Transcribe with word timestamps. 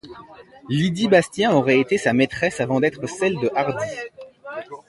Lydie 0.67 1.07
Bastien 1.09 1.51
aurait 1.51 1.79
été 1.79 1.99
sa 1.99 2.11
maîtresse 2.11 2.59
avant 2.59 2.79
d'être 2.79 3.07
celle 3.07 3.35
de 3.35 3.51
Hardy. 3.53 3.85